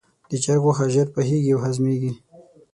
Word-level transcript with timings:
د 0.29 0.31
چرګ 0.43 0.61
غوښه 0.63 0.85
ژر 0.93 1.07
پخیږي 1.15 1.51
او 1.53 1.59
هضمېږي. 1.65 2.11